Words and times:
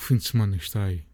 fim 0.00 0.16
de 0.16 0.24
semana 0.24 0.56
está 0.56 0.84
aí. 0.84 1.04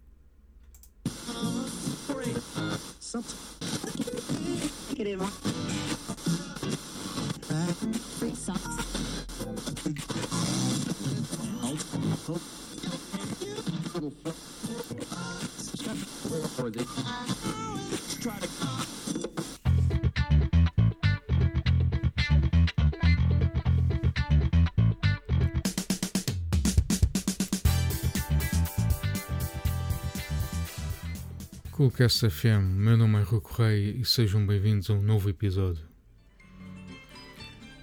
Coolcast 31.87 32.29
FM, 32.29 32.65
meu 32.75 32.97
nome 32.97 33.21
é 33.21 33.23
Rui 33.23 33.41
Correia 33.41 33.95
e 33.97 34.05
sejam 34.05 34.45
bem-vindos 34.45 34.91
a 34.91 34.93
um 34.93 35.01
novo 35.01 35.31
episódio. 35.31 35.85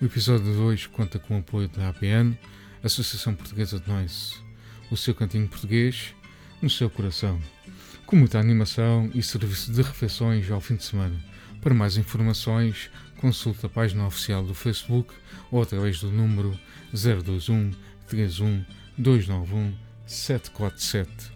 O 0.02 0.04
episódio 0.04 0.44
de 0.44 0.60
hoje 0.60 0.90
conta 0.90 1.18
com 1.18 1.38
o 1.38 1.40
apoio 1.40 1.70
da 1.70 1.88
APN, 1.88 2.38
Associação 2.84 3.34
Portuguesa 3.34 3.80
de 3.80 3.88
Noise, 3.88 4.34
o 4.92 4.98
seu 4.98 5.16
cantinho 5.16 5.48
português 5.48 6.14
no 6.62 6.70
seu 6.70 6.90
coração, 6.90 7.40
com 8.06 8.18
muita 8.18 8.38
animação 8.38 9.10
e 9.16 9.24
serviço 9.24 9.72
de 9.72 9.82
refeições 9.82 10.52
ao 10.52 10.60
fim 10.60 10.76
de 10.76 10.84
semana. 10.84 11.18
Para 11.62 11.74
mais 11.74 11.96
informações, 11.96 12.92
consulte 13.22 13.66
a 13.66 13.70
página 13.70 14.06
oficial 14.06 14.44
do 14.44 14.54
Facebook 14.54 15.14
ou 15.50 15.62
através 15.62 16.02
do 16.02 16.12
número 16.12 16.60
021 16.94 17.72
31 18.06 18.66
291 18.98 19.74
747. 20.06 21.33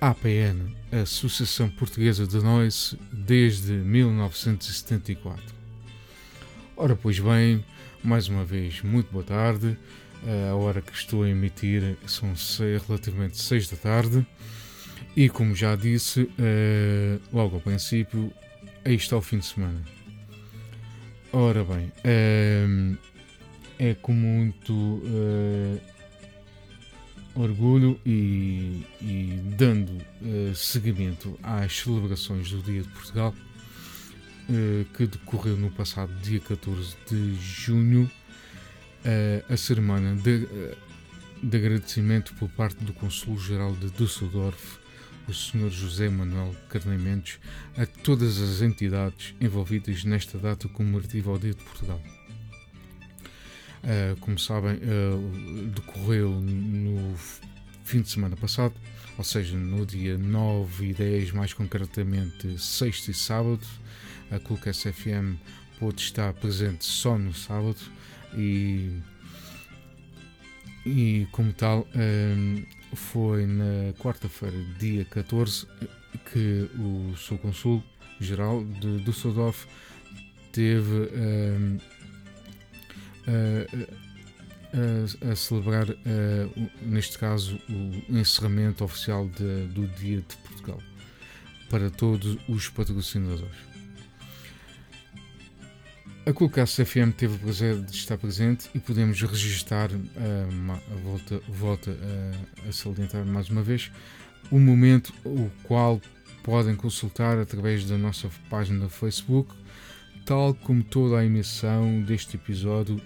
APN, 0.00 0.76
Associação 1.02 1.68
Portuguesa 1.68 2.26
de 2.26 2.38
Noise, 2.38 2.96
desde 3.12 3.72
1974. 3.72 5.42
Ora, 6.76 6.94
pois 6.94 7.18
bem, 7.18 7.64
mais 8.02 8.28
uma 8.28 8.44
vez, 8.44 8.80
muito 8.82 9.10
boa 9.10 9.24
tarde. 9.24 9.76
A 10.50 10.54
hora 10.54 10.80
que 10.80 10.92
estou 10.92 11.24
a 11.24 11.28
emitir 11.28 11.96
são 12.06 12.32
relativamente 12.86 13.38
6 13.38 13.68
da 13.70 13.76
tarde. 13.76 14.26
E 15.16 15.28
como 15.28 15.54
já 15.54 15.74
disse, 15.74 16.30
eh, 16.38 17.18
logo 17.32 17.56
ao 17.56 17.60
princípio, 17.60 18.32
aí 18.84 18.94
está 18.94 19.16
o 19.16 19.20
fim 19.20 19.38
de 19.38 19.46
semana. 19.46 19.82
Ora 21.32 21.64
bem, 21.64 21.92
eh, 22.04 22.66
é 23.78 23.94
com 23.94 24.12
muito 24.12 25.02
eh, 25.04 25.97
orgulho 27.42 27.98
e, 28.04 28.84
e 29.00 29.40
dando 29.56 29.90
uh, 29.90 30.54
seguimento 30.54 31.38
às 31.42 31.80
celebrações 31.80 32.50
do 32.50 32.60
Dia 32.62 32.82
de 32.82 32.88
Portugal, 32.88 33.34
uh, 34.48 34.84
que 34.96 35.06
decorreu 35.06 35.56
no 35.56 35.70
passado 35.70 36.12
dia 36.20 36.40
14 36.40 36.96
de 37.08 37.34
junho, 37.36 38.10
uh, 39.04 39.52
a 39.52 39.56
cerimónia 39.56 40.14
de, 40.16 40.48
de, 41.42 41.56
agradecimento 41.56 42.34
por 42.34 42.48
parte 42.50 42.82
do 42.84 42.92
Consul-Geral 42.92 43.74
de 43.76 43.90
Düsseldorf, 43.90 44.78
o 45.28 45.32
Sr. 45.32 45.70
José 45.70 46.08
Manuel 46.08 46.56
Carneiro 46.68 47.02
Mendes, 47.02 47.38
a 47.76 47.84
todas 47.84 48.40
as 48.40 48.62
entidades 48.62 49.34
envolvidas 49.40 50.02
nesta 50.02 50.38
data 50.38 50.68
comemorativa 50.68 51.30
ao 51.30 51.38
Dia 51.38 51.52
de 51.52 51.62
Portugal. 51.62 52.02
Uh, 53.78 54.16
como 54.20 54.38
sabem, 54.38 54.74
uh, 54.74 55.68
decorreu 55.68 56.30
no 56.30 57.14
fim 57.84 58.02
de 58.02 58.10
semana 58.10 58.36
passado, 58.36 58.74
ou 59.16 59.24
seja, 59.24 59.56
no 59.56 59.86
dia 59.86 60.18
9 60.18 60.88
e 60.88 60.94
10, 60.94 61.32
mais 61.32 61.52
concretamente 61.52 62.58
sexta 62.58 63.10
e 63.10 63.14
sábado. 63.14 63.64
A 64.30 64.38
Coolcast 64.38 64.92
FM 64.92 65.36
pôde 65.78 66.02
estar 66.02 66.34
presente 66.34 66.84
só 66.84 67.16
no 67.16 67.32
sábado 67.32 67.78
e, 68.36 69.00
e 70.84 71.26
como 71.32 71.52
tal, 71.52 71.80
uh, 71.80 72.96
foi 72.96 73.46
na 73.46 73.92
quarta-feira, 73.98 74.56
dia 74.78 75.04
14, 75.04 75.66
que 76.32 76.68
o 76.78 77.16
seu 77.16 77.38
consul 77.38 77.82
geral 78.20 78.64
de 78.64 78.98
Düsseldorf 79.04 79.66
teve 80.52 81.08
a, 84.72 85.32
a, 85.32 85.36
celebrar, 85.36 85.86
neste 86.82 87.18
caso, 87.18 87.58
o 87.68 88.16
encerramento 88.16 88.84
oficial 88.84 89.28
de, 89.28 89.66
do 89.68 89.86
Dia 89.98 90.18
de 90.18 90.36
Portugal 90.36 90.78
para 91.70 91.90
todos 91.90 92.38
os 92.48 92.68
patrocinadores. 92.68 93.68
A 96.28 96.32
Coolcast 96.32 96.84
FM 96.84 97.14
teve 97.16 97.36
o 97.36 97.38
prazer 97.38 97.80
de 97.80 97.90
estar 97.90 98.18
presente 98.18 98.68
e 98.74 98.78
podemos 98.78 99.18
registar, 99.22 99.88
a 99.90 100.94
volta, 101.02 101.40
volta 101.48 101.90
a, 101.90 102.68
a 102.68 102.72
salientar 102.72 103.24
mais 103.24 103.48
uma 103.48 103.62
vez, 103.62 103.90
o 104.50 104.58
momento 104.58 105.10
o 105.24 105.50
qual 105.62 105.98
podem 106.42 106.76
consultar 106.76 107.38
através 107.38 107.86
da 107.86 107.96
nossa 107.96 108.28
página 108.50 108.80
do 108.80 108.90
Facebook, 108.90 109.54
tal 110.26 110.52
como 110.54 110.82
toda 110.82 111.18
a 111.18 111.24
emissão 111.24 112.02
deste 112.02 112.36
episódio 112.36 113.00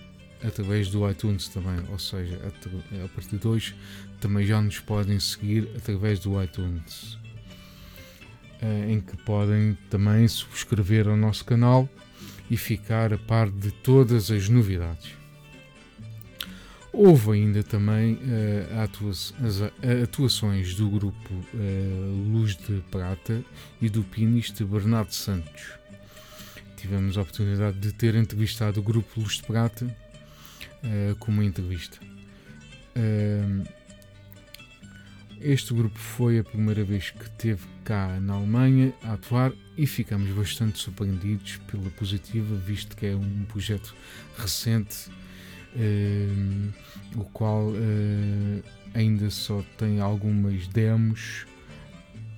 através 0.45 0.89
do 0.89 1.09
iTunes 1.09 1.49
também, 1.49 1.85
ou 1.91 1.99
seja, 1.99 2.39
a, 3.05 3.09
partir 3.09 3.37
de 3.37 3.47
hoje 3.47 3.75
também 4.21 4.47
já 4.47 4.61
nos 4.61 4.79
podem 4.79 5.19
seguir 5.19 5.69
através 5.77 6.19
do 6.21 6.43
iTunes, 6.43 7.19
eh, 8.61 8.93
em 8.93 9.01
que 9.01 9.17
podem 9.19 9.77
também 9.91 10.27
subscrever 10.29 11.09
ao 11.09 11.17
nosso 11.17 11.45
canal 11.45 11.89
e 12.51 12.57
ficar 12.57 13.13
a 13.13 13.19
par 13.19 13.51
de 13.51 13.71
todas 13.71 14.31
as 14.31 14.49
novidades. 14.49 15.23
Houve 16.93 17.33
ainda 17.33 17.63
também 17.63 18.19
atua 18.85 19.11
as 19.11 19.35
atuações 20.03 20.75
do 20.75 20.91
grupo 20.91 21.33
uh, 21.33 22.29
Luz 22.31 22.55
de 22.55 22.83
Prata 22.91 23.43
e 23.81 23.89
do 23.89 24.03
pianista 24.03 24.63
Bernardo 24.63 25.15
Santos. 25.15 25.71
Tivemos 26.77 27.17
a 27.17 27.23
oportunidade 27.23 27.79
de 27.79 27.93
ter 27.93 28.15
entrevistado 28.15 28.81
o 28.81 28.83
grupo 28.83 29.19
Luz 29.19 29.37
de 29.37 29.45
Prata 29.45 30.02
uh, 30.85 31.17
com 31.17 31.33
uma 31.33 31.45
entrevista. 31.45 31.99
Uh, 32.97 33.65
este 35.45 35.75
grupo 35.75 35.99
foi 35.99 36.39
a 36.39 36.45
primeira 36.45 36.85
vez 36.85 37.11
que 37.11 37.29
teve 37.31 37.67
cá 37.85 38.21
na 38.21 38.35
Alemanha 38.35 38.95
a 39.03 39.15
atuar 39.15 39.53
e 39.77 39.89
ficamos 39.89 40.31
bastante 40.31 40.79
surpreendidos 40.79 41.57
pela 41.67 41.91
positiva, 41.91 42.55
visto 42.55 42.97
que 42.97 43.07
é 43.07 43.17
um 43.17 43.45
projeto 43.49 43.93
recente, 44.39 45.11
uh, 45.75 46.73
o 47.17 47.25
qual 47.25 47.71
uh, 47.71 48.63
ainda 48.95 49.29
só 49.31 49.65
tem 49.77 50.01
algumas 50.01 50.69
demos, 50.69 51.45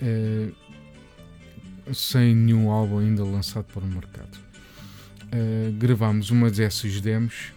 uh, 0.01 1.93
sem 1.93 2.35
nenhum 2.35 2.71
álbum 2.71 2.97
ainda 2.97 3.23
lançado 3.23 3.65
para 3.65 3.83
o 3.83 3.87
mercado. 3.87 4.39
gravamos 5.77 6.31
uma 6.31 6.49
dessas 6.49 6.99
demos 6.99 7.53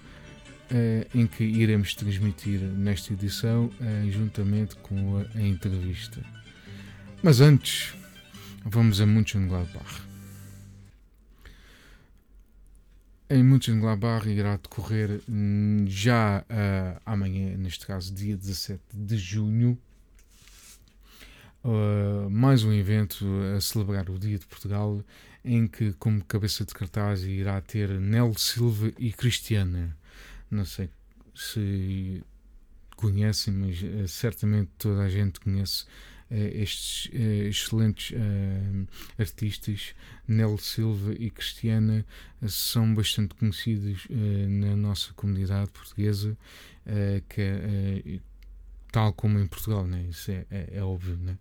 em 1.15 1.27
que 1.27 1.45
iremos 1.45 1.95
transmitir 1.95 2.61
nesta 2.61 3.13
edição 3.13 3.67
uh, 3.67 4.11
juntamente 4.11 4.77
com 4.77 5.19
a, 5.19 5.39
a, 5.39 5.43
entrevista. 5.43 6.23
Mas 7.23 7.41
antes, 7.41 7.95
vamos 8.65 9.01
a 9.01 9.07
Mönchengladbach. 9.07 10.03
Em 13.31 13.43
Mönchengladbach 13.43 14.29
irá 14.29 14.57
decorrer 14.57 15.21
hum, 15.29 15.85
já 15.87 16.43
uh, 16.43 17.01
amanhã, 17.05 17.57
neste 17.57 17.87
caso 17.87 18.15
dia 18.15 18.37
17 18.37 18.81
de 18.93 19.17
junho, 19.17 19.79
Uh, 21.65 22.31
mais 22.31 22.63
um 22.63 22.73
evento 22.73 23.27
a 23.55 23.61
celebrar 23.61 24.09
o 24.09 24.19
Dia 24.19 24.39
de 24.39 24.47
Portugal, 24.47 25.03
em 25.45 25.67
que, 25.67 25.93
como 25.95 26.25
cabeça 26.25 26.65
de 26.65 26.73
cartaz, 26.73 27.25
irá 27.25 27.61
ter 27.61 27.91
Nel 28.01 28.33
Silva 28.39 28.93
e 28.97 29.13
Cristiana 29.13 29.98
não 30.51 30.65
sei 30.65 30.91
se 31.35 32.23
conhecem, 32.99 33.55
mas 33.55 33.81
uh, 33.81 34.09
certamente 34.09 34.71
toda 34.77 35.03
a 35.03 35.09
gente 35.09 35.39
conhece 35.39 35.85
uh, 35.85 36.35
estes 36.35 37.07
uh, 37.13 37.49
excelentes 37.49 38.17
artistas, 39.17 39.95
Nel 40.27 40.59
Silva 40.59 41.15
e 41.15 41.31
Cristiana, 41.31 42.05
são 42.47 42.93
bastante 42.93 43.35
conhecidos 43.37 44.07
na 44.11 44.77
nossa 44.77 45.13
comunidade 45.15 45.71
portuguesa, 45.71 46.37
que 47.29 48.21
tal 48.93 49.13
como 49.13 49.39
em 49.39 49.47
Portugal, 49.47 49.87
né? 49.87 50.07
isso 50.09 50.31
é, 50.31 50.47
é, 50.51 50.69
é 50.75 50.83
óbvio. 50.83 51.17
Né? 51.17 51.39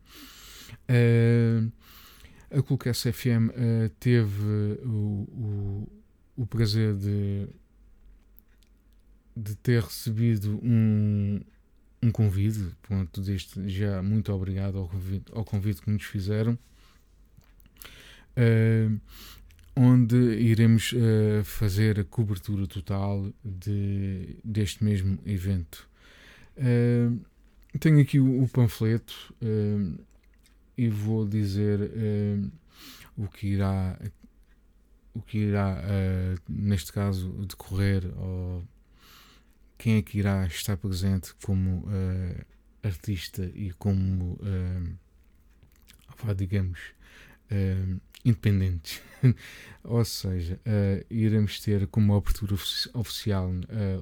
a 2.50 2.62
Coolcast 2.62 3.12
FM 3.12 3.52
teve 4.00 4.80
o, 4.84 5.28
o, 5.30 6.02
o 6.38 6.46
prazer 6.46 6.96
de 6.96 7.48
de 9.38 9.56
ter 9.56 9.84
recebido 9.84 10.60
um, 10.64 11.40
um 12.02 12.12
convite, 12.12 12.76
pronto, 12.82 13.22
desde 13.22 13.70
já 13.70 14.02
muito 14.02 14.34
obrigado 14.34 14.78
ao 14.80 14.88
convite, 14.88 15.26
ao 15.32 15.46
convite 15.46 15.82
que 15.82 15.92
nos 15.92 16.04
fizeram, 16.04 16.58
uh, 18.36 19.00
onde 19.76 20.16
iremos 20.16 20.92
uh, 20.94 21.44
fazer 21.44 22.00
a 22.00 22.04
cobertura 22.04 22.66
total 22.66 23.32
de, 23.44 24.38
deste 24.44 24.84
mesmo 24.84 25.20
evento. 25.26 25.88
Uh, 26.58 27.20
tenho 27.80 28.02
aqui 28.02 28.20
o, 28.20 28.44
o 28.44 28.48
panfleto 28.48 29.36
e 30.76 30.90
vou 30.90 31.28
dizer 31.28 31.80
o 33.16 33.28
que 33.28 33.48
irá 33.48 34.00
o 35.14 35.22
que 35.22 35.38
irá 35.38 35.84
neste 36.50 36.92
caso 36.92 37.30
decorrer 37.46 38.04
ou 38.18 38.64
quem 39.78 39.98
é 39.98 40.02
que 40.02 40.18
irá 40.18 40.46
estar 40.48 40.76
presente 40.78 41.34
como 41.44 41.86
uh, 41.88 42.46
artista 42.84 43.50
e 43.54 43.72
como, 43.74 44.40
uh, 44.42 46.36
digamos, 46.36 46.80
uh. 47.52 48.02
Ou 49.84 50.04
seja, 50.04 50.60
iremos 51.10 51.62
ter 51.62 51.88
como 51.88 52.14
abertura 52.14 52.56
oficial 52.94 53.50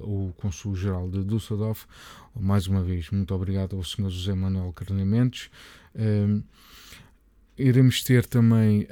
o 0.02 0.32
Consul-Geral 0.36 1.08
de 1.08 1.22
Düsseldorf. 1.22 1.86
Mais 2.34 2.66
uma 2.66 2.82
vez, 2.82 3.08
muito 3.10 3.32
obrigado 3.32 3.76
ao 3.76 3.84
Sr. 3.84 4.10
José 4.10 4.34
Manuel 4.34 4.72
Carnamentos. 4.72 5.48
Iremos 7.56 8.02
ter 8.02 8.26
também 8.26 8.88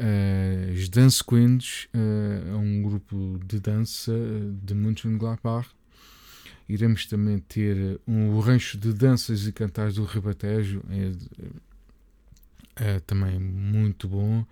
as 0.73 0.89
Dance 0.89 1.25
Queens, 1.25 1.89
um 2.57 2.83
grupo 2.83 3.41
de 3.45 3.59
dança 3.59 4.13
de 4.63 4.73
Mönchengladbach, 4.73 5.69
Iremos 6.69 7.07
também 7.07 7.39
ter 7.39 8.01
um 8.07 8.39
rancho 8.41 8.79
de 8.79 8.93
danças 8.93 9.47
e 9.47 9.53
cantares 9.53 9.97
do 9.97 10.05
Ribatejo, 10.05 10.83
é, 10.89 11.13
é 12.77 13.01
também 13.01 13.39
muito 13.39 14.09
bom, 14.09 14.47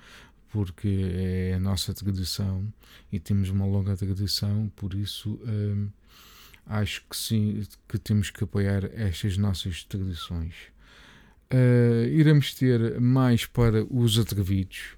porque 0.50 1.10
é 1.14 1.54
a 1.54 1.58
nossa 1.58 1.94
tradição 1.94 2.66
e 3.10 3.18
temos 3.18 3.48
uma 3.48 3.64
longa 3.64 3.96
tradição, 3.96 4.70
por 4.76 4.92
isso 4.94 5.40
acho 6.66 7.02
que 7.08 7.16
sim, 7.16 7.62
que 7.88 7.98
temos 7.98 8.30
que 8.30 8.44
apoiar 8.44 8.84
estas 8.94 9.36
nossas 9.36 9.84
tradições. 9.84 10.54
Uh, 11.52 12.08
iremos 12.08 12.54
ter 12.54 12.98
mais 12.98 13.44
para 13.44 13.84
os 13.84 14.18
atrevidos 14.18 14.96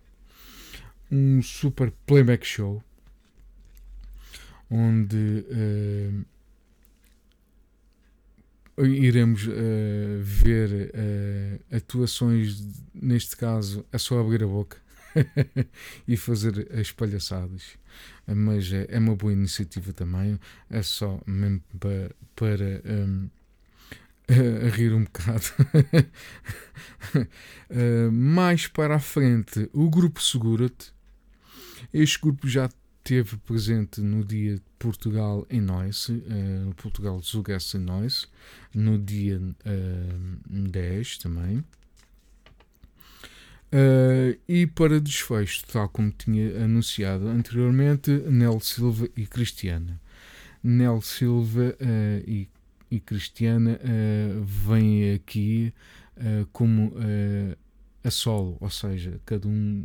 um 1.11 1.43
super 1.43 1.93
playback 2.07 2.47
show 2.47 2.81
onde 4.71 5.17
uh, 5.17 6.25
iremos 8.79 9.47
uh, 9.47 10.21
ver 10.21 10.91
uh, 10.95 11.77
atuações, 11.77 12.63
neste 12.93 13.37
caso, 13.37 13.85
é 13.93 13.99
só 13.99 14.21
abrir 14.21 14.43
a 14.43 14.47
boca 14.47 14.79
e 16.09 16.17
fazer 16.17 16.69
as 16.79 16.91
palhaçadas. 16.91 17.79
Mas 18.27 18.73
é, 18.73 18.87
é, 18.89 18.99
uma 18.99 19.15
boa 19.15 19.33
iniciativa 19.33 19.93
também, 19.93 20.39
é 20.69 20.83
só 20.83 21.21
mesmo 21.27 21.63
para, 21.79 22.11
para 22.35 22.83
um, 22.85 23.29
a, 24.29 24.69
rir 24.71 24.93
um 24.93 25.05
bocado. 25.05 25.45
uh, 27.15 28.11
mais 28.13 28.67
para 28.67 28.97
a 28.97 29.01
frente, 29.01 29.69
o 29.73 29.89
grupo 29.89 30.21
Segura-te. 30.21 30.93
Este 31.93 32.21
grupo 32.21 32.49
já 32.49 32.69
teve 33.05 33.37
presente 33.37 34.01
no 34.01 34.25
dia 34.25 34.59
Portugal 34.79 35.47
em 35.51 35.61
Noise, 35.61 36.13
uh, 36.13 36.75
Portugal 36.75 37.21
Zugasse 37.21 37.77
em 37.77 37.81
Noise, 37.81 38.27
no 38.75 38.99
dia 38.99 39.39
uh, 39.39 39.55
eh, 39.67 40.69
10 40.71 41.19
também. 41.19 41.59
Uh, 43.75 44.39
e 44.49 44.67
para 44.67 45.01
desfecho, 45.01 45.67
tal 45.67 45.89
como 45.89 46.11
tinha 46.13 46.65
anunciado 46.65 47.29
anteriormente, 47.29 48.11
Nel 48.11 48.59
Silva 48.61 49.09
e 49.17 49.27
Cristiana. 49.27 50.01
Nel 50.63 51.03
Silva 51.03 51.77
uh, 51.81 52.25
e, 52.27 52.49
e, 52.91 53.01
Cristiana 53.01 53.79
uh, 53.83 54.45
vêm 54.45 55.13
aqui 55.13 55.75
como 56.53 56.95
a 58.05 58.11
solo, 58.11 58.57
ou 58.61 58.71
seja, 58.71 59.21
cada 59.27 59.49
um 59.49 59.85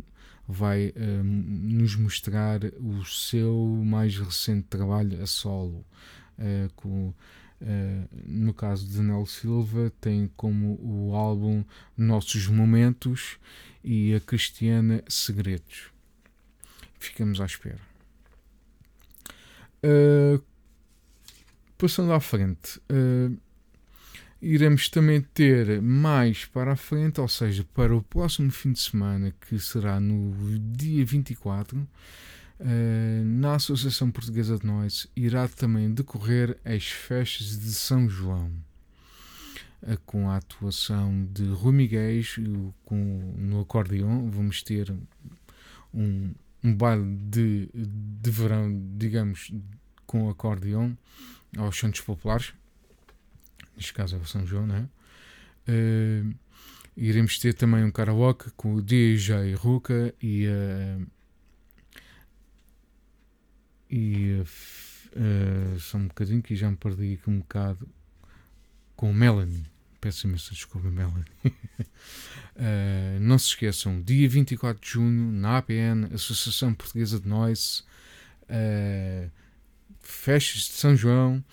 vai 0.50 0.88
uh, 0.88 1.24
nos 1.24 1.94
mostrar 1.96 2.60
o 2.78 3.04
seu 3.04 3.54
mais 3.84 4.18
recente 4.18 4.66
trabalho 4.68 5.22
a 5.22 5.26
solo. 5.26 5.84
Uh, 6.38 6.72
com, 6.74 7.08
uh, 7.08 8.08
no 8.26 8.52
caso 8.52 8.88
de 8.88 9.00
Nel 9.00 9.24
Silva, 9.26 9.92
tem 10.00 10.30
como 10.36 10.78
o 10.82 11.14
álbum 11.14 11.64
Nossos 11.96 12.48
Momentos 12.48 13.38
e 13.84 14.14
a 14.14 14.20
Cristiana 14.20 15.04
Segredos. 15.08 15.90
Ficamos 16.98 17.40
à 17.40 17.46
espera. 17.46 17.80
passando 21.78 22.12
à 22.12 22.20
frente 22.20 22.78
iremos 24.40 24.88
também 24.88 25.20
ter 25.20 25.82
mais 25.82 26.44
para 26.44 26.72
a 26.72 26.76
frente, 26.76 27.20
ou 27.20 27.28
seja, 27.28 27.64
para 27.74 27.94
o 27.94 28.02
próximo 28.02 28.50
fim 28.50 28.72
de 28.72 28.80
semana, 28.80 29.34
que 29.48 29.58
será 29.58 30.00
no 30.00 30.58
dia 30.58 31.04
24, 31.04 31.78
uh, 31.78 31.86
eh, 32.58 33.22
na 33.24 33.56
Associação 33.56 34.10
Portuguesa 34.10 34.58
de 34.58 34.66
Noise, 34.66 35.08
irá 35.14 35.46
também 35.46 35.92
decorrer 35.92 36.56
as 36.64 36.86
festas 36.86 37.58
de 37.58 37.72
São 37.72 38.08
João. 38.08 38.50
Uh, 39.82 39.98
com 40.06 40.30
a 40.30 40.36
atuação 40.36 41.26
de 41.32 41.44
Rui 41.44 41.74
Miguel 41.74 42.22
com, 42.84 43.34
no 43.36 43.60
acordeão, 43.60 44.30
vamos 44.30 44.62
ter 44.62 44.94
um, 45.92 46.32
um 46.64 46.74
baile 46.74 47.16
de, 47.30 47.68
de 47.74 48.30
verão, 48.30 48.70
digamos, 48.96 49.52
com 50.06 50.30
acordeão 50.30 50.96
aos 51.56 51.78
Santos 51.78 52.00
Populares 52.00 52.52
neste 53.76 53.92
caso 53.92 54.16
é 54.16 54.18
o 54.18 54.26
São 54.26 54.46
João, 54.46 54.66
né? 54.66 54.88
Uh, 55.68 56.34
iremos 56.96 57.38
ter 57.38 57.54
também 57.54 57.84
um 57.84 57.90
karaoke 57.90 58.50
com 58.56 58.74
o 58.74 58.82
DJ 58.82 59.54
Ruka 59.54 60.14
e 60.20 60.46
uh, 60.46 61.06
e 63.90 64.42
uh, 65.16 65.78
só 65.78 65.98
um 65.98 66.06
bocadinho 66.06 66.42
que 66.42 66.54
já 66.54 66.70
me 66.70 66.76
perdi 66.76 67.14
aqui 67.14 67.28
um 67.28 67.38
bocado 67.40 67.88
com 68.94 69.12
Melanie. 69.12 69.66
Peço 70.00 70.26
imensa 70.26 70.54
desculpa, 70.54 70.88
Melanie. 70.88 71.24
uh, 71.44 73.20
não 73.20 73.38
se 73.38 73.48
esqueçam, 73.48 74.00
dia 74.00 74.28
24 74.28 74.80
de 74.80 74.90
junho, 74.92 75.32
na 75.32 75.58
APN, 75.58 76.14
Associação 76.14 76.72
Portuguesa 76.72 77.18
de 77.18 77.28
Noise, 77.28 77.82
uh, 78.44 79.30
festas 80.00 80.62
de 80.62 80.72
São 80.72 80.96
João, 80.96 81.44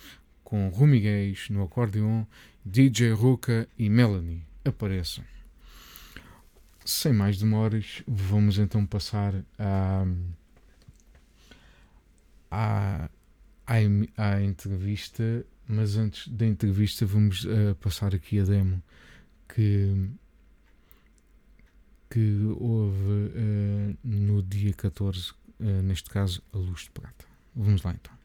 com 0.48 0.70
Rumi 0.70 0.98
Gays 0.98 1.50
no 1.50 1.62
acordeon, 1.62 2.24
DJ 2.64 3.12
Ruka 3.12 3.68
e 3.78 3.90
Melanie 3.90 4.46
apareçam. 4.64 5.22
Sem 6.86 7.12
mais 7.12 7.38
demoras, 7.38 8.02
vamos 8.08 8.56
então 8.58 8.86
passar 8.86 9.44
à, 9.58 10.06
à, 12.50 13.10
à, 13.66 14.42
entrevista, 14.42 15.44
mas 15.68 15.98
antes 15.98 16.26
da 16.28 16.46
entrevista 16.46 17.04
vamos 17.04 17.44
uh, 17.44 17.74
passar 17.78 18.14
aqui 18.14 18.40
a 18.40 18.44
demo 18.44 18.82
que, 19.54 20.08
que 22.08 22.38
houve 22.58 22.96
uh, 22.96 23.98
no 24.02 24.42
dia 24.42 24.72
14, 24.72 25.30
uh, 25.30 25.34
eh, 25.60 25.82
neste 25.82 26.08
caso, 26.08 26.42
a 26.54 26.56
luz 26.56 26.84
de 26.84 26.90
prata. 26.92 27.26
Vamos 27.54 27.82
lá 27.82 27.92
então. 27.92 28.18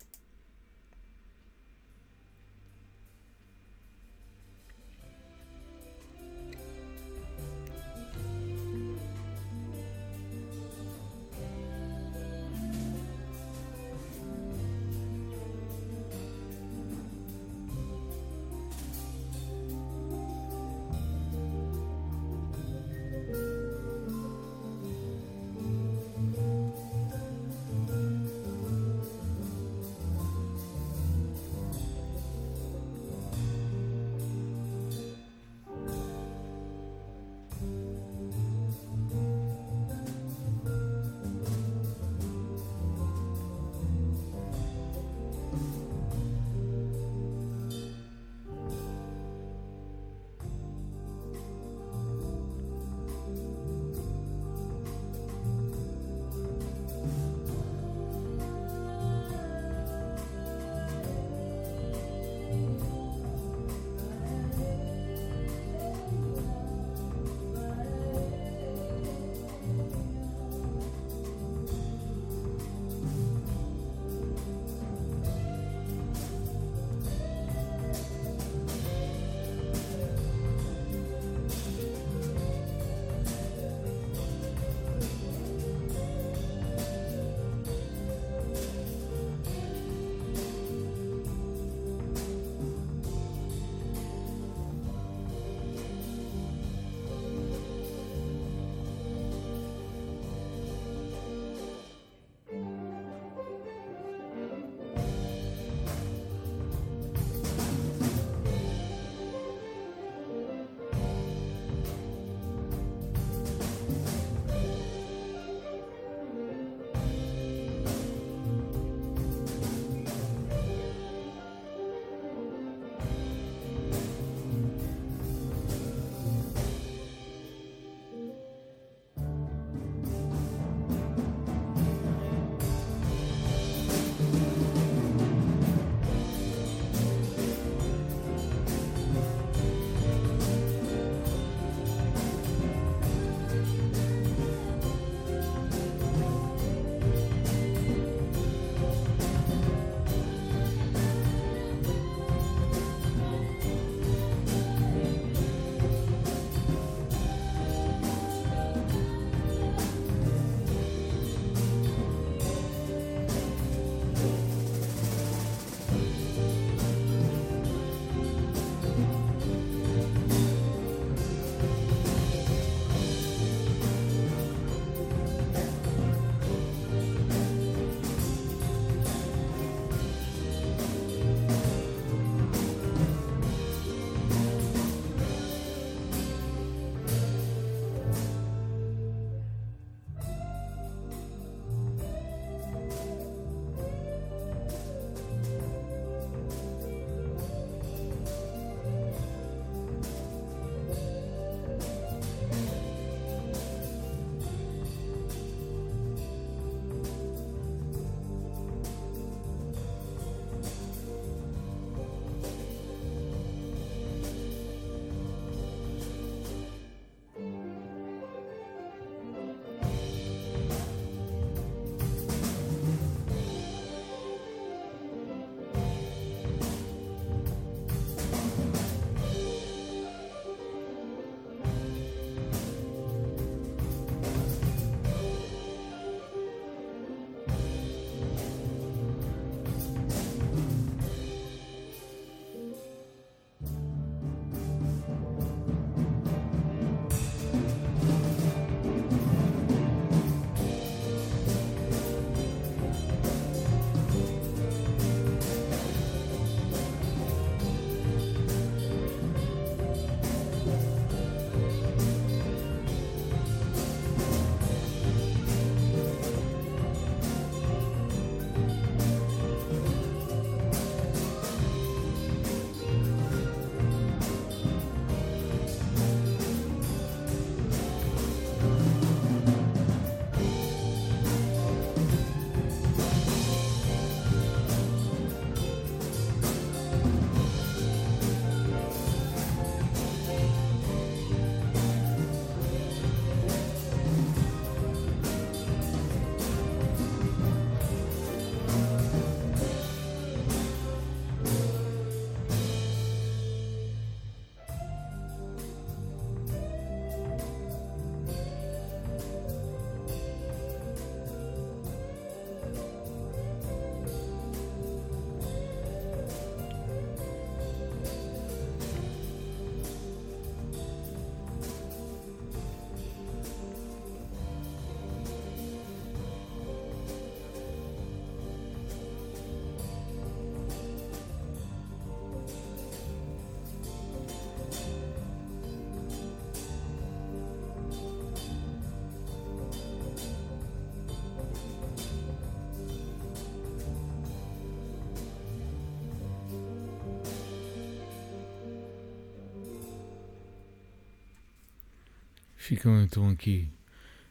Ficam 352.63 353.03
então 353.03 353.27
aqui 353.27 353.67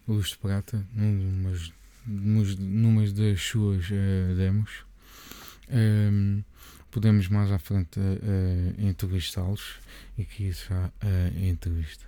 Luz 0.08 0.28
de 0.28 0.38
Prata, 0.38 0.88
numas, 0.94 1.70
numas, 2.06 2.56
numas 2.56 3.12
das 3.12 3.42
suas 3.42 3.90
uh, 3.90 4.34
demos. 4.34 4.86
Um, 5.70 6.42
podemos 6.90 7.28
mais 7.28 7.52
à 7.52 7.58
frente 7.58 8.00
uh, 8.00 8.80
entrevistá-los 8.80 9.78
e 10.16 10.22
aqui 10.22 10.50
já 10.50 10.90
a 11.02 11.46
entrevista. 11.46 12.06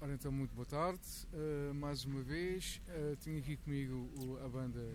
Ora 0.00 0.14
então, 0.14 0.30
muito 0.30 0.54
boa 0.54 0.64
tarde, 0.64 1.00
uh, 1.32 1.74
mais 1.74 2.04
uma 2.04 2.22
vez. 2.22 2.80
Uh, 2.86 3.16
tenho 3.16 3.38
aqui 3.38 3.56
comigo 3.56 4.38
a 4.44 4.48
banda 4.48 4.88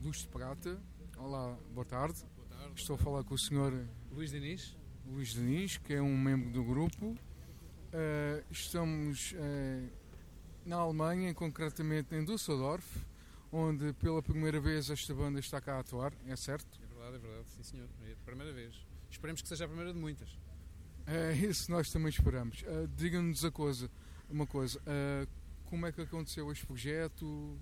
Luz 0.00 0.22
de 0.22 0.28
Prata. 0.28 0.80
Olá, 1.18 1.54
boa 1.74 1.84
tarde. 1.84 2.24
boa 2.34 2.48
tarde. 2.48 2.80
Estou 2.80 2.96
a 2.96 2.98
falar 2.98 3.22
com 3.24 3.34
o 3.34 3.38
senhor 3.38 3.78
Luís 4.10 4.30
Diniz. 4.30 4.74
Luís 5.06 5.34
Diniz, 5.34 5.76
que 5.76 5.92
é 5.92 6.00
um 6.00 6.16
membro 6.16 6.48
do 6.50 6.64
grupo. 6.64 7.14
Estamos 8.50 9.34
na 10.64 10.76
Alemanha, 10.76 11.34
concretamente 11.34 12.14
em 12.14 12.24
Düsseldorf, 12.24 12.84
onde 13.52 13.92
pela 13.94 14.22
primeira 14.22 14.60
vez 14.60 14.90
esta 14.90 15.14
banda 15.14 15.38
está 15.38 15.60
cá 15.60 15.76
a 15.76 15.80
atuar, 15.80 16.12
é 16.26 16.36
certo? 16.36 16.80
verdade, 17.04 17.16
é 17.16 17.18
verdade, 17.18 17.50
sim 17.50 17.62
senhor. 17.62 17.88
É 18.02 18.12
a 18.12 18.16
primeira 18.24 18.52
vez. 18.52 18.74
Esperemos 19.10 19.42
que 19.42 19.48
seja 19.48 19.64
a 19.64 19.68
primeira 19.68 19.92
de 19.92 19.98
muitas. 19.98 20.28
É 21.06 21.32
isso 21.32 21.70
nós 21.70 21.90
também 21.90 22.08
esperamos. 22.08 22.62
Uh, 22.62 22.88
Diga-nos 22.96 23.44
a 23.44 23.50
coisa, 23.50 23.90
uma 24.28 24.46
coisa, 24.46 24.78
uh, 24.80 25.28
como 25.64 25.86
é 25.86 25.92
que 25.92 26.00
aconteceu 26.00 26.50
este 26.50 26.66
projeto? 26.66 27.58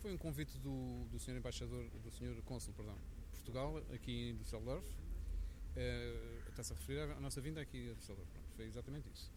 Foi 0.00 0.12
um 0.12 0.18
convite 0.18 0.58
do, 0.58 1.04
do 1.10 1.18
senhor 1.18 1.38
embaixador, 1.38 1.88
do 2.02 2.10
senhor 2.10 2.34
cônsul, 2.42 2.74
perdão, 2.74 2.96
Portugal, 3.30 3.78
aqui 3.94 4.30
em 4.30 4.36
Düsseldorf. 4.36 4.84
Uh, 4.84 6.48
Está-se 6.48 6.72
a 6.72 6.76
referir 6.76 7.00
à 7.00 7.20
nossa 7.20 7.40
vinda 7.40 7.60
aqui 7.60 7.90
a 7.90 7.94
Düsseldorf. 7.94 8.28
Pronto, 8.30 8.48
foi 8.56 8.66
exatamente 8.66 9.08
isso. 9.14 9.30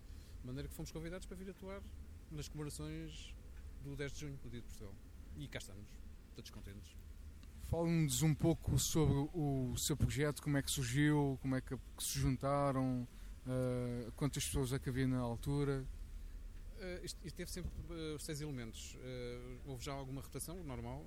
De 0.46 0.48
maneira 0.48 0.70
que 0.70 0.76
fomos 0.76 0.92
convidados 0.92 1.26
para 1.26 1.36
vir 1.36 1.50
atuar 1.50 1.82
nas 2.30 2.48
comemorações 2.48 3.34
do 3.82 3.96
10 3.96 4.12
de 4.12 4.20
junho, 4.20 4.38
do 4.44 4.48
Dia 4.48 4.62
de 4.62 4.68
Portugal. 4.68 4.94
E 5.38 5.48
cá 5.48 5.58
estamos, 5.58 5.90
todos 6.36 6.52
contentes. 6.52 6.96
Fale-nos 7.64 8.22
um 8.22 8.36
pouco 8.36 8.78
sobre 8.78 9.28
o 9.34 9.76
seu 9.76 9.98
projeto, 9.98 10.44
como 10.44 10.56
é 10.58 10.62
que 10.62 10.70
surgiu, 10.70 11.40
como 11.42 11.56
é 11.56 11.62
que 11.62 11.76
se 11.98 12.20
juntaram, 12.20 13.08
uh, 13.48 14.12
quantas 14.12 14.46
pessoas 14.46 14.72
é 14.72 14.78
que 14.78 14.88
havia 14.88 15.08
na 15.08 15.18
altura. 15.18 15.84
Uh, 16.78 17.04
isto, 17.04 17.20
isto, 17.26 17.36
teve 17.36 17.50
sempre 17.50 17.72
uh, 17.90 18.20
seis 18.20 18.40
elementos. 18.40 18.94
Uh, 18.94 19.62
houve 19.66 19.84
já 19.84 19.94
alguma 19.94 20.22
rotação, 20.22 20.64
normal. 20.64 21.04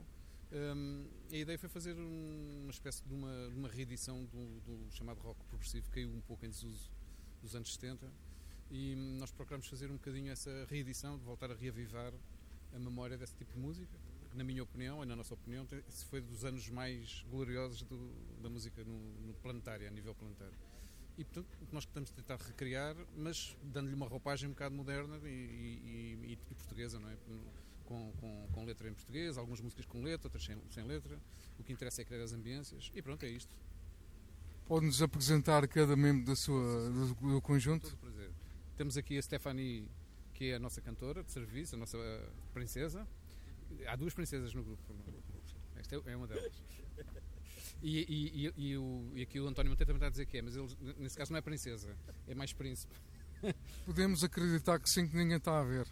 Um, 0.50 1.06
a 1.30 1.36
ideia 1.36 1.56
foi 1.56 1.68
fazer 1.68 1.94
um, 1.94 2.62
uma 2.62 2.72
espécie 2.72 3.04
de 3.04 3.14
uma, 3.14 3.50
de 3.50 3.54
uma 3.54 3.68
reedição 3.68 4.24
do, 4.24 4.60
do, 4.62 4.90
chamado 4.90 5.20
rock 5.20 5.44
progressivo, 5.44 5.86
que 5.86 5.92
caiu 5.92 6.10
um 6.10 6.22
pouco 6.22 6.44
em 6.44 6.48
desuso 6.48 6.90
dos 7.40 7.54
anos 7.54 7.72
70. 7.72 8.27
E 8.70 8.94
nós 9.18 9.30
procuramos 9.30 9.66
fazer 9.66 9.90
um 9.90 9.94
bocadinho 9.94 10.30
essa 10.30 10.66
reedição, 10.68 11.16
voltar 11.18 11.50
a 11.50 11.54
reavivar 11.54 12.12
a 12.72 12.78
memória 12.78 13.16
desse 13.16 13.34
tipo 13.34 13.52
de 13.54 13.58
música 13.58 13.98
na 14.34 14.44
minha 14.44 14.62
opinião, 14.62 15.02
e 15.02 15.06
na 15.06 15.16
nossa 15.16 15.34
opinião, 15.34 15.66
esse 15.88 16.04
foi 16.04 16.20
dos 16.20 16.44
anos 16.44 16.68
mais 16.68 17.24
gloriosos 17.30 17.82
do, 17.82 18.12
da 18.42 18.48
música 18.48 18.84
no, 18.84 18.98
no, 19.26 19.34
planetário, 19.34 19.86
a 19.86 19.90
nível 19.90 20.14
planetário. 20.14 20.54
E 21.16 21.24
portanto, 21.24 21.48
nós 21.72 21.84
estamos 21.84 22.10
a 22.10 22.14
tentar 22.14 22.36
recriar, 22.36 22.94
mas 23.16 23.56
dando-lhe 23.62 23.94
uma 23.94 24.06
roupagem 24.06 24.48
um 24.48 24.52
bocado 24.52 24.74
moderna 24.74 25.18
e, 25.24 25.28
e, 25.28 26.18
e, 26.28 26.32
e 26.32 26.54
portuguesa, 26.54 27.00
não 27.00 27.10
é? 27.10 27.16
Com, 27.84 28.12
com, 28.20 28.48
com, 28.52 28.64
letra 28.64 28.88
em 28.88 28.92
português, 28.92 29.38
algumas 29.38 29.60
músicas 29.60 29.86
com 29.86 30.02
letra, 30.02 30.26
outras 30.26 30.44
sem, 30.44 30.56
sem, 30.70 30.84
letra. 30.84 31.18
O 31.58 31.64
que 31.64 31.72
interessa 31.72 32.02
é 32.02 32.04
criar 32.04 32.22
as 32.22 32.32
ambiências 32.32 32.92
e 32.94 33.02
pronto, 33.02 33.24
é 33.24 33.28
isto. 33.28 33.58
Pode-nos 34.66 35.00
apresentar 35.00 35.66
cada 35.66 35.96
membro 35.96 36.26
da 36.26 36.36
sua, 36.36 36.90
do, 36.90 37.14
do 37.14 37.42
conjunto? 37.42 37.88
Todo 37.88 37.98
prazer. 37.98 38.27
Temos 38.78 38.96
aqui 38.96 39.18
a 39.18 39.22
Stephanie, 39.22 39.90
que 40.32 40.52
é 40.52 40.54
a 40.54 40.58
nossa 40.60 40.80
cantora 40.80 41.24
de 41.24 41.32
serviço, 41.32 41.74
a 41.74 41.78
nossa 41.78 41.98
princesa. 42.54 43.04
Há 43.88 43.96
duas 43.96 44.14
princesas 44.14 44.54
no 44.54 44.62
grupo. 44.62 44.94
Esta 45.74 45.96
é 45.96 46.16
uma 46.16 46.28
delas. 46.28 46.62
E, 47.82 47.98
e, 47.98 48.46
e, 48.46 48.52
e, 48.56 48.76
o, 48.76 49.10
e 49.16 49.22
aqui 49.22 49.40
o 49.40 49.48
António 49.48 49.72
Monteiro 49.72 49.88
também 49.88 49.96
está 49.96 50.06
a 50.06 50.10
dizer 50.10 50.26
que 50.26 50.38
é, 50.38 50.42
mas 50.42 50.54
ele, 50.54 50.68
nesse 50.96 51.18
caso 51.18 51.32
não 51.32 51.38
é 51.38 51.42
princesa, 51.42 51.92
é 52.28 52.36
mais 52.36 52.52
príncipe. 52.52 52.94
Podemos 53.84 54.22
acreditar 54.22 54.78
que 54.78 54.88
sim, 54.88 55.08
que 55.08 55.16
ninguém 55.16 55.38
está 55.38 55.58
a 55.58 55.64
ver. 55.64 55.88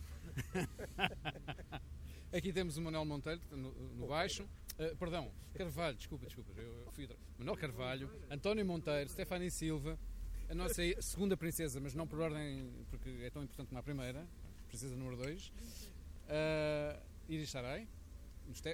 Aqui 2.33 2.53
temos 2.53 2.77
o 2.77 2.83
Manuel 2.83 3.05
Monteiro 3.05 3.41
no, 3.51 3.73
no 3.73 4.07
baixo. 4.07 4.45
Uh, 4.79 4.95
perdão, 4.97 5.33
Carvalho, 5.55 5.97
desculpa, 5.97 6.27
desculpa. 6.27 6.53
Eu 6.57 6.87
fui 6.93 7.09
Manuel 7.37 7.57
Carvalho, 7.57 8.09
António 8.31 8.65
Monteiro, 8.65 9.11
Stefania 9.11 9.51
Silva, 9.51 9.99
a 10.49 10.55
nossa 10.55 10.83
segunda 11.01 11.37
princesa, 11.37 11.81
mas 11.81 11.95
não 11.95 12.07
por 12.07 12.21
ordem, 12.21 12.71
porque 12.91 13.11
é 13.23 13.31
tão 13.31 13.43
importante 13.43 13.69
como 13.69 13.79
a 13.79 13.83
primeira, 13.83 14.27
princesa 14.69 14.95
número 14.97 15.17
2. 15.17 15.49
Uh, 15.49 17.01
Iris 17.29 17.51
Sarai, 17.51 17.89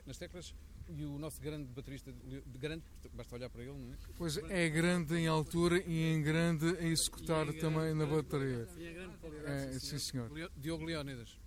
nas 0.06 0.18
teclas, 0.18 0.54
e 0.88 1.04
o 1.04 1.18
nosso 1.18 1.40
grande 1.40 1.64
baterista, 1.72 2.12
de 2.12 2.58
grande, 2.58 2.84
basta 3.14 3.34
olhar 3.34 3.48
para 3.48 3.62
ele, 3.62 3.72
não 3.72 3.92
é? 3.92 3.96
Pois 4.16 4.36
é 4.36 4.68
grande 4.68 5.14
em 5.14 5.26
altura 5.26 5.82
e 5.86 6.12
em 6.12 6.22
grande 6.22 6.66
em 6.80 6.88
executar 6.88 7.48
em 7.48 7.58
também 7.58 7.94
na 7.94 8.04
bateria. 8.04 8.68
E 8.76 8.88
em 8.88 8.94
grande 8.94 9.16
qualidade. 9.18 9.76
É, 9.76 9.78
sim, 9.78 9.98
senhor. 9.98 10.30
Diogo 10.56 10.84
Leónidas. 10.84 11.38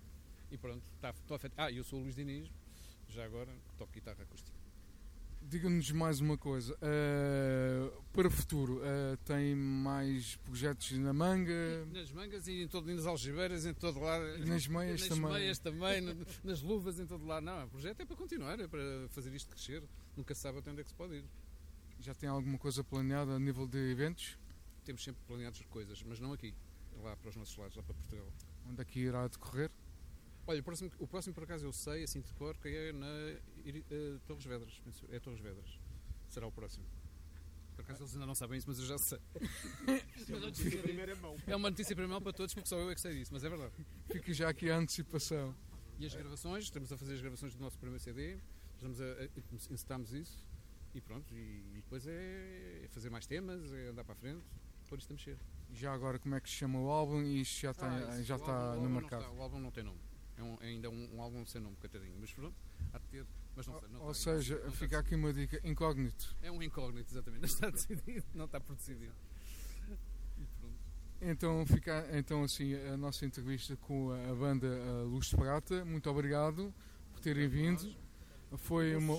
E 0.50 0.56
pronto, 0.56 0.82
está, 0.94 1.10
estou 1.10 1.36
afeto. 1.36 1.54
Ah, 1.56 1.70
eu 1.70 1.84
sou 1.84 1.98
o 1.98 2.02
Luís 2.02 2.14
Diniz, 2.14 2.50
já 3.08 3.24
agora 3.24 3.52
toco 3.76 3.92
guitarra 3.92 4.22
acústica. 4.22 4.55
Diga-nos 5.48 5.92
mais 5.92 6.20
uma 6.20 6.36
coisa. 6.36 6.74
Uh, 6.74 8.02
para 8.12 8.26
o 8.26 8.30
futuro, 8.30 8.78
uh, 8.78 9.16
tem 9.24 9.54
mais 9.54 10.34
projetos 10.38 10.90
na 10.98 11.12
manga? 11.12 11.86
Nas 11.92 12.10
mangas 12.10 12.48
e 12.48 12.62
em 12.62 12.66
todo, 12.66 12.92
nas 12.92 13.06
algibeiras, 13.06 13.64
em 13.64 13.72
todo 13.72 14.00
lado. 14.00 14.24
Nas 14.44 14.66
meias 14.66 15.02
nas 15.02 15.08
também. 15.08 15.22
Nas 15.22 15.32
meias 15.38 15.58
também, 15.60 16.26
nas 16.42 16.62
luvas, 16.62 16.98
em 16.98 17.06
todo 17.06 17.24
lado. 17.24 17.46
Não, 17.46 17.64
o 17.64 17.68
projeto 17.68 18.00
é 18.00 18.04
para 18.04 18.16
continuar, 18.16 18.58
é 18.58 18.66
para 18.66 19.08
fazer 19.10 19.32
isto 19.34 19.48
crescer. 19.48 19.84
Nunca 20.16 20.34
se 20.34 20.40
sabe 20.40 20.58
até 20.58 20.72
onde 20.72 20.80
é 20.80 20.82
que 20.82 20.90
se 20.90 20.96
pode 20.96 21.14
ir. 21.14 21.24
Já 22.00 22.12
tem 22.12 22.28
alguma 22.28 22.58
coisa 22.58 22.82
planeada 22.82 23.30
a 23.30 23.38
nível 23.38 23.68
de 23.68 23.78
eventos? 23.78 24.36
Temos 24.84 25.04
sempre 25.04 25.22
planeadas 25.28 25.60
coisas, 25.70 26.02
mas 26.02 26.18
não 26.18 26.32
aqui. 26.32 26.52
Lá 27.04 27.14
para 27.14 27.30
os 27.30 27.36
nossos 27.36 27.56
lados, 27.56 27.76
lá 27.76 27.84
para 27.84 27.94
Portugal. 27.94 28.26
Onde 28.68 28.82
é 28.82 28.84
que 28.84 28.98
irá 28.98 29.28
decorrer? 29.28 29.70
Olha, 30.46 30.60
o 30.60 30.62
próximo, 30.62 30.90
o 30.98 31.06
próximo 31.06 31.34
por 31.34 31.44
acaso 31.44 31.66
eu 31.66 31.72
sei, 31.72 32.04
assim 32.04 32.20
de 32.20 32.32
cor, 32.34 32.56
que 32.56 32.68
é 32.68 32.92
na 32.92 33.06
uh, 33.06 34.20
Torres 34.26 34.44
Vedras. 34.44 34.82
É 35.10 35.18
Torres 35.18 35.40
Vedras. 35.40 35.78
Será 36.28 36.46
o 36.46 36.52
próximo. 36.52 36.86
Por 37.74 37.82
acaso 37.82 38.02
eles 38.02 38.14
ainda 38.14 38.26
não 38.26 38.34
sabem 38.34 38.56
isso, 38.56 38.66
mas 38.68 38.78
eu 38.78 38.86
já 38.86 38.96
sei. 38.96 39.18
é 40.28 40.32
uma 40.36 40.46
notícia 40.46 40.82
primeira 40.82 41.14
mão. 41.16 41.36
É 41.46 41.56
uma 41.56 41.70
notícia 41.70 41.92
em 41.92 41.96
primeira 41.96 42.14
mão 42.14 42.22
para 42.22 42.32
todos, 42.32 42.54
porque 42.54 42.68
só 42.68 42.78
eu 42.78 42.90
é 42.90 42.94
que 42.94 43.00
sei 43.00 43.14
disso, 43.14 43.32
mas 43.34 43.44
é 43.44 43.48
verdade. 43.48 43.72
Fica 44.10 44.32
já 44.32 44.48
aqui 44.48 44.70
a 44.70 44.78
antecipação. 44.78 45.54
E 45.98 46.06
as 46.06 46.14
gravações, 46.14 46.64
estamos 46.64 46.92
a 46.92 46.96
fazer 46.96 47.14
as 47.14 47.20
gravações 47.20 47.54
do 47.54 47.60
nosso 47.62 47.78
primeiro 47.78 48.02
CD, 48.02 48.38
estamos 48.74 49.00
a, 49.00 49.04
a, 49.04 50.18
isso 50.18 50.46
e 50.96 51.00
pronto, 51.00 51.34
e, 51.34 51.74
e 51.74 51.82
depois 51.82 52.06
é, 52.06 52.84
é, 52.84 52.88
fazer 52.88 53.10
mais 53.10 53.26
temas, 53.26 53.70
é 53.72 53.88
andar 53.88 54.04
para 54.04 54.14
a 54.14 54.16
frente, 54.16 54.44
por 54.88 54.98
isto 54.98 55.10
a 55.10 55.14
mexer. 55.14 55.38
Já 55.70 55.92
agora, 55.92 56.18
como 56.18 56.34
é 56.34 56.40
que 56.40 56.48
se 56.48 56.56
chama 56.56 56.80
o 56.80 56.90
álbum 56.90 57.22
e 57.22 57.42
isto 57.42 57.60
já, 57.60 57.74
tem, 57.74 57.88
ah, 57.88 58.22
já 58.22 58.36
está 58.36 58.70
álbum, 58.70 58.82
no 58.82 58.90
mercado? 58.90 59.22
Está, 59.22 59.34
o 59.34 59.42
álbum 59.42 59.58
não 59.58 59.70
tem 59.70 59.84
nome. 59.84 60.00
É, 60.36 60.42
um, 60.42 60.58
é 60.60 60.66
ainda 60.66 60.90
um, 60.90 61.16
um, 61.16 61.22
álbum 61.22 61.44
sem 61.46 61.60
nome, 61.60 61.76
coitadinho. 61.76 62.14
Mas 62.20 62.32
pronto, 62.32 62.54
há 62.92 62.98
de 62.98 63.04
ter. 63.06 63.26
Mas 63.54 63.66
não 63.66 63.80
sei. 63.80 63.88
Não 63.88 64.02
Ou 64.02 64.10
está, 64.10 64.34
seja, 64.34 64.60
não 64.64 64.72
fica 64.72 64.98
aqui 64.98 65.14
uma 65.14 65.32
dica: 65.32 65.60
incógnito. 65.64 66.36
É 66.42 66.50
um 66.50 66.62
incógnito, 66.62 67.12
exatamente. 67.12 67.40
Não 67.40 67.48
está 67.48 67.70
decidido. 67.70 68.26
Não 68.34 68.44
está 68.44 68.60
por 68.60 68.76
decidido. 68.76 69.14
Então, 71.20 71.64
fica 71.66 72.06
então 72.12 72.44
assim 72.44 72.74
a 72.74 72.96
nossa 72.96 73.24
entrevista 73.24 73.74
com 73.76 74.10
a 74.12 74.34
banda 74.34 74.68
Luz 75.04 75.26
de 75.26 75.36
Prata. 75.36 75.84
Muito 75.84 76.10
obrigado 76.10 76.74
por 77.10 77.20
terem 77.20 77.48
vindo. 77.48 77.96
Foi 78.58 78.94
uma... 78.94 79.18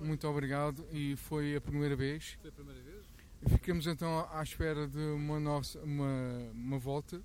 Muito 0.00 0.26
obrigado 0.26 0.86
e 0.90 1.14
foi 1.16 1.54
a 1.54 1.60
primeira 1.60 1.94
vez. 1.94 2.38
Foi 2.40 2.48
a 2.48 2.52
primeira 2.52 2.80
vez. 2.82 3.06
Ficamos 3.48 3.86
então 3.86 4.26
à 4.32 4.42
espera 4.42 4.88
de 4.88 4.98
uma, 4.98 5.38
nossa, 5.38 5.78
uma, 5.80 6.50
uma 6.52 6.78
volta 6.78 7.22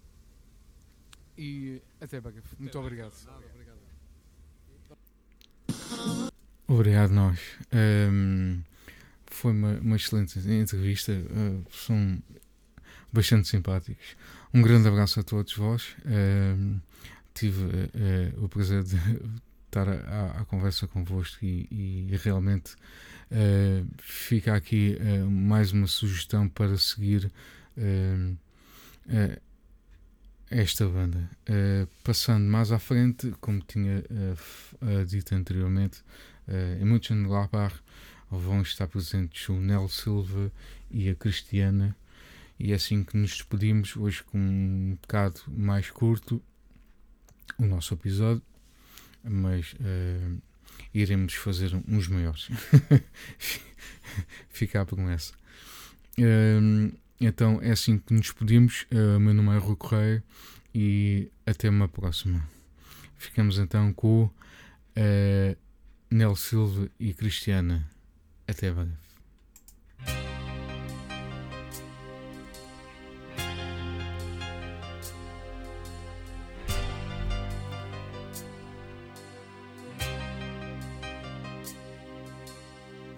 e 1.41 1.81
até 1.99 2.21
breve. 2.21 2.43
Muito 2.59 2.77
obrigado. 2.77 3.13
Obrigado, 6.67 7.11
nós. 7.11 7.39
Um, 7.73 8.61
foi 9.25 9.51
uma, 9.51 9.71
uma, 9.79 9.95
excelente 9.95 10.37
entrevista. 10.37 11.11
Uh, 11.11 11.65
são 11.71 12.21
bastante 13.11 13.47
simpáticos. 13.47 14.15
Um 14.53 14.61
grande 14.61 14.87
abraço 14.87 15.19
a 15.19 15.23
todos 15.23 15.55
vós. 15.55 15.95
Um, 16.05 16.79
tive 17.33 17.63
uh, 17.63 18.45
o 18.45 18.47
prazer 18.47 18.83
de 18.83 18.95
estar 19.65 19.89
à, 19.89 20.41
à 20.41 20.45
conversa 20.45 20.87
convosco 20.87 21.43
e, 21.43 21.67
e 21.71 22.17
realmente 22.17 22.75
uh, 23.31 23.87
fica 23.97 24.53
aqui 24.53 24.95
uh, 24.99 25.29
mais 25.29 25.71
uma 25.71 25.87
sugestão 25.87 26.47
para 26.47 26.77
seguir 26.77 27.31
uh, 27.77 28.37
esta 30.51 30.85
banda. 30.87 31.29
Uh, 31.49 31.87
passando 32.03 32.45
mais 32.45 32.71
à 32.71 32.77
frente, 32.77 33.33
como 33.39 33.61
tinha 33.61 34.03
uh, 34.81 35.05
dito 35.05 35.33
anteriormente, 35.33 36.01
uh, 36.47 36.81
em 36.81 36.85
Mönchengladbach 36.85 37.73
vão 38.29 38.61
estar 38.61 38.87
presentes 38.87 39.47
o 39.49 39.53
Nel 39.53 39.87
Silva 39.87 40.51
e 40.91 41.09
a 41.09 41.15
Cristiana. 41.15 41.95
E 42.59 42.73
é 42.73 42.75
assim 42.75 43.03
que 43.03 43.17
nos 43.17 43.31
despedimos, 43.31 43.95
hoje 43.95 44.21
com 44.23 44.37
um 44.37 44.97
bocado 45.01 45.41
mais 45.47 45.89
curto. 45.89 46.41
o 47.57 47.65
nosso 47.65 47.93
episódio, 47.93 48.43
mas 49.23 49.73
uh, 49.73 50.41
iremos 50.93 51.33
fazer 51.33 51.73
uns 51.87 52.07
maiores. 52.07 52.49
Ficar 54.49 54.85
com 54.85 55.09
essa. 55.09 55.33
Uh, 56.19 56.93
então 57.21 57.59
é 57.61 57.71
assim 57.71 57.99
que 57.99 58.13
nos 58.13 58.23
despedimos. 58.23 58.87
Uh, 58.91 59.19
meu 59.19 59.33
nome 59.33 59.55
é 59.55 59.59
Rui 59.59 59.75
Correia 59.75 60.23
e 60.73 61.31
até 61.45 61.69
uma 61.69 61.87
próxima. 61.87 62.43
Ficamos 63.15 63.59
então 63.59 63.93
com 63.93 64.23
uh, 64.23 65.57
Nel 66.09 66.35
Silva 66.35 66.89
e 66.99 67.13
Cristiana. 67.13 67.87
Até 68.47 68.71
breve. 68.71 68.91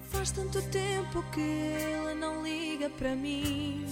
Faz 0.10 0.32
tanto 0.32 0.62
tempo 0.64 0.83
que 1.22 1.42
ele 1.42 2.16
não 2.16 2.42
liga 2.44 2.90
para 2.90 3.16
mim. 3.16 3.86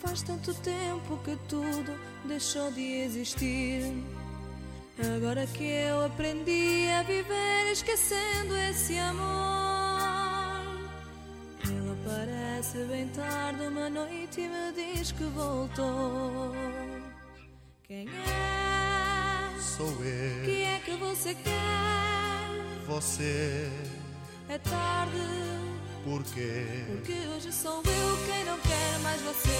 Faz 0.00 0.22
tanto 0.22 0.52
tempo 0.54 1.16
que 1.24 1.36
tudo 1.48 1.98
deixou 2.26 2.70
de 2.72 2.82
existir. 3.00 3.94
Agora 5.16 5.46
que 5.46 5.64
eu 5.64 6.04
aprendi 6.04 6.88
a 6.88 7.02
viver 7.02 7.72
esquecendo 7.72 8.56
esse 8.68 8.98
amor. 8.98 9.24
Ele 11.66 11.90
aparece 11.92 12.78
bem 12.84 13.08
tarde 13.08 13.66
uma 13.66 13.88
noite 13.88 14.42
e 14.42 14.48
me 14.48 14.72
diz 14.72 15.10
que 15.12 15.24
voltou. 15.24 16.52
Quem 17.82 18.08
é? 18.08 19.60
Sou 19.60 19.88
eu. 20.04 20.44
Que 20.44 20.62
é 20.62 20.78
que 20.84 20.96
você 20.96 21.34
quer? 21.34 22.84
Você. 22.86 24.03
É 24.54 24.58
tarde. 24.58 25.18
Por 26.04 26.22
quê? 26.22 26.84
Porque 26.86 27.18
hoje 27.34 27.50
sou 27.50 27.82
eu 27.84 28.16
quem 28.24 28.44
não 28.44 28.56
quer 28.60 28.98
mais 29.02 29.20
você. 29.22 29.50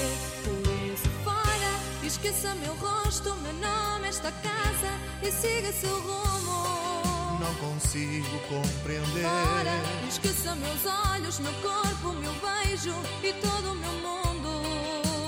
Por 0.44 0.60
isso, 0.86 1.10
fora, 1.24 2.06
esqueça 2.06 2.54
meu 2.54 2.72
rosto, 2.76 3.34
meu 3.42 3.52
nome, 3.54 4.06
esta 4.06 4.30
casa 4.30 4.92
e 5.20 5.32
siga 5.32 5.72
seu 5.72 6.00
rumo. 6.00 7.40
Não 7.40 7.52
consigo 7.56 8.38
compreender. 8.48 9.24
Fora, 9.24 10.08
esqueça 10.08 10.54
meus 10.54 10.86
olhos, 11.10 11.40
meu 11.40 11.54
corpo, 11.54 12.12
meu 12.12 12.32
beijo 12.34 12.94
e 13.24 13.32
todo 13.32 13.72
o 13.72 13.74
meu 13.74 13.92
mundo. 13.94 14.62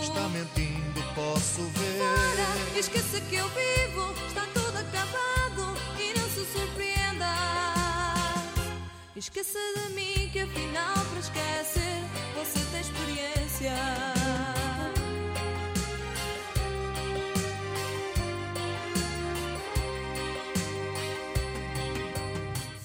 Está 0.00 0.28
mentindo, 0.28 1.02
posso 1.12 1.62
ver. 1.74 1.98
Fora, 1.98 2.78
esqueça 2.78 3.20
que 3.22 3.34
eu 3.34 3.48
vivo, 3.48 4.14
está 4.28 4.46
tudo 4.54 4.78
acabado 4.78 5.76
e 5.98 6.16
não 6.16 6.28
se 6.28 6.46
surpreenda. 6.52 7.85
Esqueça 9.16 9.58
de 9.74 9.94
mim 9.94 10.28
que 10.30 10.40
afinal 10.40 10.92
para 10.92 11.20
esquecer 11.20 12.02
você 12.34 12.60
tem 12.70 12.80
experiência. 12.82 13.72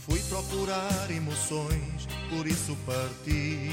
Fui 0.06 0.22
procurar 0.30 1.12
emoções, 1.12 2.08
por 2.30 2.48
isso 2.48 2.78
parti. 2.86 3.70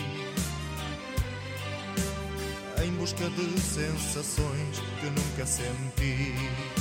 Em 2.84 2.90
busca 2.98 3.30
de 3.30 3.60
sensações 3.60 4.80
que 5.00 5.06
nunca 5.06 5.46
senti. 5.46 6.77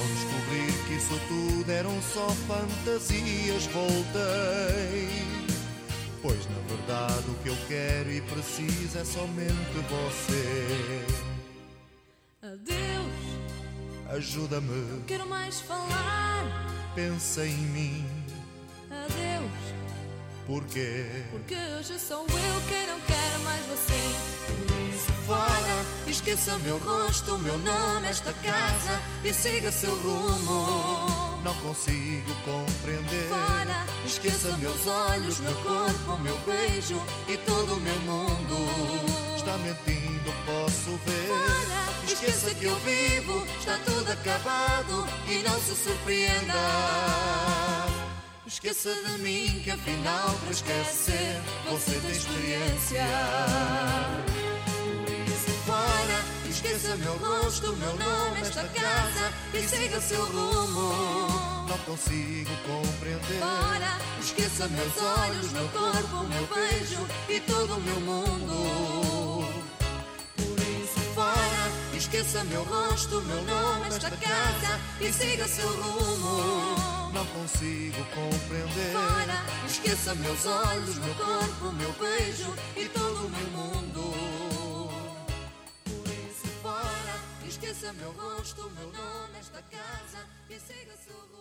Ao 0.00 0.06
descobrir 0.06 0.72
que 0.86 0.94
isso 0.94 1.20
tudo 1.28 1.70
eram 1.70 2.00
só 2.00 2.26
fantasias, 2.48 3.66
voltei. 3.66 5.08
Pois 6.22 6.38
na 6.48 6.58
verdade 6.68 7.30
o 7.30 7.34
que 7.42 7.48
eu 7.50 7.56
quero 7.68 8.10
e 8.10 8.20
preciso 8.22 8.98
é 8.98 9.04
somente 9.04 9.78
você. 9.90 11.04
Adeus, 12.42 14.16
Ajuda-me, 14.16 15.02
quero 15.06 15.26
mais 15.26 15.60
falar. 15.60 16.44
pensa 16.94 17.44
em 17.44 17.56
mim, 17.56 18.06
Adeus, 18.90 19.74
porque 20.46 21.04
porque 21.30 21.54
hoje 21.78 21.98
sou 21.98 22.22
eu 22.22 22.60
quem 22.68 22.86
não 22.86 23.00
quer 23.00 23.38
mais 23.44 23.64
você. 23.66 24.69
Esqueça 26.10 26.58
meu 26.58 26.76
rosto, 26.78 27.38
meu 27.38 27.56
nome, 27.58 28.08
esta 28.08 28.32
casa 28.32 29.00
e 29.22 29.32
siga 29.32 29.70
seu 29.70 29.94
rumo. 29.94 31.40
não 31.44 31.54
consigo 31.60 32.34
compreender. 32.44 33.28
Fora, 33.28 33.86
esqueça 34.04 34.56
meus 34.56 34.88
olhos, 34.88 35.38
meu 35.38 35.54
corpo, 35.54 36.18
meu 36.20 36.36
beijo 36.38 37.00
e 37.28 37.36
todo 37.36 37.74
o 37.74 37.80
meu 37.80 37.94
mundo. 38.00 38.56
Está 39.36 39.56
mentindo, 39.58 40.34
posso 40.44 40.98
ver. 41.06 41.28
Fora, 41.28 42.04
esqueça 42.04 42.54
que 42.56 42.64
eu 42.64 42.76
vivo, 42.80 43.46
está 43.60 43.78
tudo 43.84 44.10
acabado 44.10 45.06
e 45.28 45.44
não 45.44 45.60
se 45.60 45.76
surpreenda. 45.76 46.54
Esqueça 48.44 48.92
de 48.92 49.22
mim 49.22 49.60
que 49.62 49.70
afinal 49.70 50.34
para 50.40 50.50
esquecer 50.50 51.40
você 51.70 52.00
tem 52.00 52.10
experiência. 52.10 53.06
Esqueça 56.50 56.96
meu 56.96 57.16
rosto, 57.16 57.76
meu 57.76 57.96
nome, 57.96 58.40
esta 58.40 58.64
casa 58.64 59.32
e 59.54 59.62
siga 59.62 60.00
seu 60.00 60.24
rumo. 60.26 61.68
Não 61.68 61.78
consigo 61.86 62.50
compreender. 62.66 63.38
Fora, 63.38 63.98
esqueça 64.20 64.66
meus 64.66 64.96
olhos, 65.00 65.52
meu 65.52 65.68
corpo, 65.68 66.24
meu 66.24 66.46
beijo 66.48 67.06
e 67.28 67.38
todo 67.40 67.76
o 67.76 67.80
meu 67.80 68.00
mundo. 68.00 69.46
Por 70.36 70.58
isso 70.58 71.00
fora, 71.14 71.96
esqueça 71.96 72.42
meu 72.42 72.64
rosto, 72.64 73.22
meu 73.22 73.42
nome, 73.44 73.86
esta 73.86 74.10
casa 74.10 74.80
e 75.00 75.12
siga 75.12 75.46
seu 75.46 75.68
rumo. 75.68 77.12
Não 77.12 77.26
consigo 77.26 78.04
compreender. 78.06 78.92
Fora, 78.92 79.44
esqueça 79.68 80.16
meus 80.16 80.44
olhos, 80.46 80.98
meu 80.98 81.14
corpo, 81.14 81.72
meu 81.74 81.92
beijo 81.92 82.52
e 82.76 82.86
todo 82.86 83.26
o 83.26 83.30
meu 83.30 83.50
mundo. 83.52 84.29
Esqueça 87.50 87.92
meu 87.94 88.12
rosto, 88.12 88.70
meu 88.70 88.92
nome, 88.92 89.38
esta 89.40 89.60
casa 89.62 90.24
e 90.48 90.60
siga 90.60 90.96
seu 90.96 91.18
rumo. 91.18 91.39